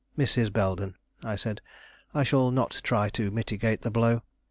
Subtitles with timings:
[0.17, 0.51] "Mrs.
[0.51, 1.61] Belden," I said,
[2.11, 4.23] "I shall not try to mitigate the blow.